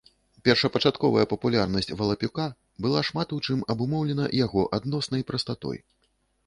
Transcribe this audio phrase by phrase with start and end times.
[0.47, 2.47] Першапачатковая папулярнасць валапюка
[2.87, 5.77] была шмат у чым абумоўлена яго адноснай прастатой.